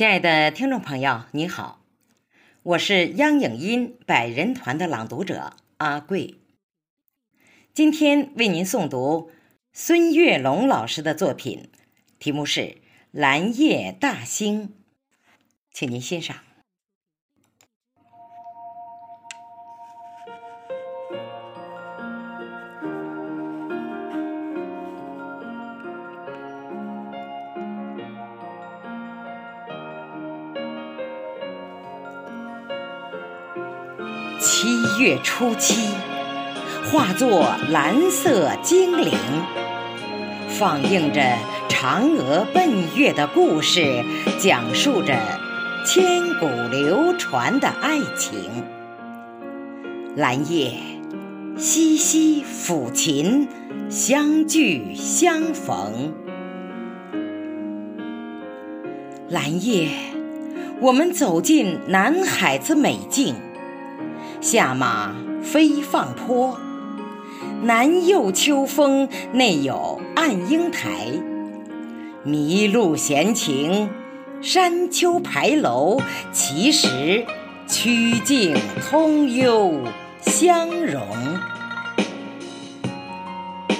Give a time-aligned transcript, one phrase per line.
[0.00, 1.84] 亲爱的听众朋友，你好，
[2.62, 6.36] 我是央影音百人团的朗读者阿贵。
[7.74, 9.30] 今天为您诵读
[9.74, 11.68] 孙月龙老师的作品，
[12.18, 12.60] 题目是
[13.10, 14.68] 《蓝夜大兴》，
[15.70, 16.49] 请您欣赏。
[34.40, 34.68] 七
[34.98, 35.90] 月初七，
[36.90, 39.12] 化作蓝色精灵，
[40.48, 41.20] 放映着
[41.68, 44.02] 嫦娥奔月的故事，
[44.38, 45.14] 讲述着
[45.84, 48.40] 千古流传的爱情。
[50.16, 50.72] 蓝夜，
[51.58, 53.46] 西西抚琴，
[53.90, 56.14] 相聚相逢。
[59.28, 59.90] 蓝夜，
[60.80, 63.34] 我们走进南海子美境。
[64.40, 66.58] 下马飞放坡，
[67.62, 70.88] 南有秋风，内有暗英台。
[72.24, 73.90] 麋鹿闲情，
[74.40, 76.00] 山丘牌楼，
[76.32, 77.26] 其实
[77.68, 79.74] 曲径通幽
[80.22, 81.02] 相融。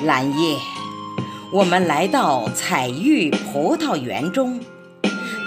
[0.05, 0.57] 蓝夜，
[1.55, 4.61] 我们来到彩玉葡萄园中，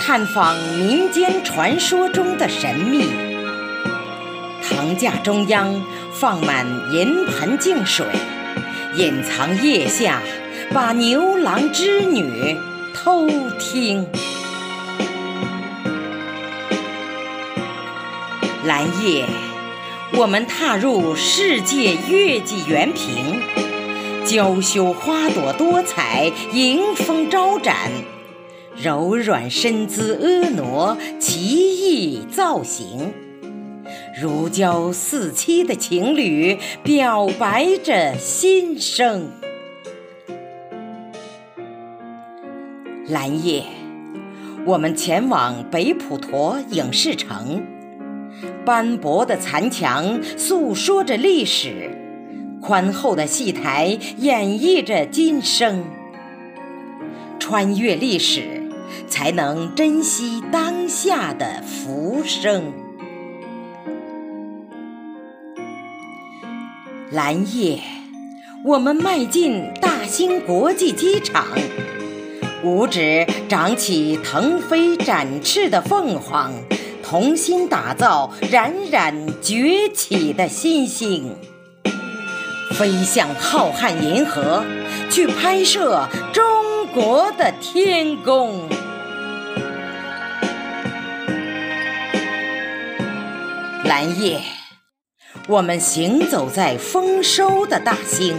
[0.01, 3.32] 探访民间传说中的神秘。
[4.83, 5.81] 堂架中央
[6.11, 8.05] 放满银盆净水，
[8.97, 10.21] 隐藏腋下，
[10.73, 12.57] 把牛郎织女
[12.93, 14.05] 偷听。
[18.65, 19.23] 蓝夜，
[20.17, 23.41] 我们踏入世界月季园坪，
[24.25, 27.89] 娇羞花朵多彩，迎风招展，
[28.75, 33.13] 柔软身姿婀娜，奇异造型。
[34.15, 39.31] 如胶似漆的情侣表白着心声。
[43.07, 43.63] 蓝夜，
[44.67, 47.63] 我们前往北普陀影视城，
[48.63, 51.89] 斑驳的残墙诉说着历史，
[52.61, 55.83] 宽厚的戏台演绎着今生。
[57.39, 58.61] 穿越历史，
[59.07, 62.71] 才能珍惜当下的浮生。
[67.13, 67.79] 蓝夜，
[68.65, 71.45] 我们迈进大兴国际机场，
[72.63, 76.51] 五指长起腾飞展翅的凤凰，
[77.03, 79.13] 同心打造冉冉
[79.43, 81.35] 崛起的新星，
[82.71, 84.63] 飞向浩瀚银河，
[85.11, 86.43] 去拍摄中
[86.95, 88.67] 国的天宫。
[93.83, 94.41] 蓝夜。
[95.49, 98.37] 我们行走在丰收的大兴，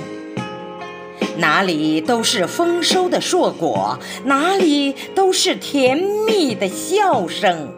[1.37, 7.69] 哪里都是丰收的硕果，哪里都是甜蜜的笑声。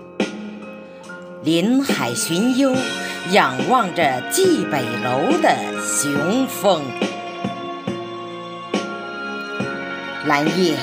[1.42, 2.76] 临海寻幽，
[3.32, 6.82] 仰望着蓟北楼的雄风。
[10.24, 10.76] 蓝夜，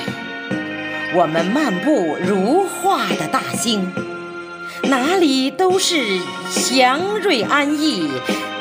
[1.16, 3.90] 我们漫步如画的大兴。
[4.88, 8.08] 哪里都是祥瑞安逸，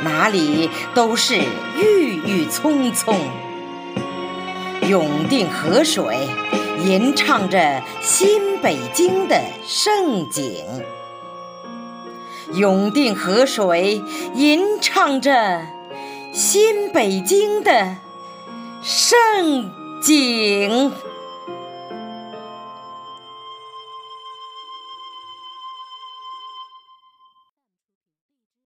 [0.04, 1.38] 哪里都是
[1.78, 3.20] 郁郁葱葱。
[4.88, 6.28] 永定河水
[6.86, 10.66] 吟唱着新北京的盛景，
[12.54, 14.02] 永定河水
[14.36, 15.62] 吟唱着
[16.34, 17.98] 新北京的
[18.82, 20.92] 盛景。